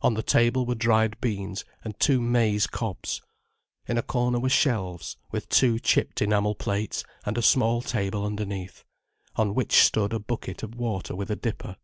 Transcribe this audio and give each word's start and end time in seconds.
On 0.00 0.14
the 0.14 0.22
table 0.22 0.64
were 0.64 0.74
dried 0.74 1.20
beans 1.20 1.62
and 1.84 2.00
two 2.00 2.22
maize 2.22 2.66
cobs. 2.66 3.20
In 3.86 3.98
a 3.98 4.02
corner 4.02 4.38
were 4.40 4.48
shelves, 4.48 5.18
with 5.30 5.50
two 5.50 5.78
chipped 5.78 6.22
enamel 6.22 6.54
plates, 6.54 7.04
and 7.26 7.36
a 7.36 7.42
small 7.42 7.82
table 7.82 8.24
underneath, 8.24 8.84
on 9.36 9.54
which 9.54 9.84
stood 9.84 10.14
a 10.14 10.18
bucket 10.18 10.62
of 10.62 10.74
water 10.74 11.14
with 11.14 11.30
a 11.30 11.36
dipper. 11.36 11.76